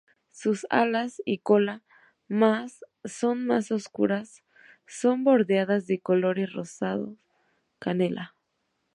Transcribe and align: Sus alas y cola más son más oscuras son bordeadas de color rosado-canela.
Sus 0.31 0.65
alas 0.71 1.21
y 1.25 1.37
cola 1.37 1.83
más 2.27 2.83
son 3.05 3.45
más 3.45 3.69
oscuras 3.71 4.41
son 4.87 5.23
bordeadas 5.23 5.85
de 5.85 5.99
color 5.99 6.39
rosado-canela. 6.53 8.33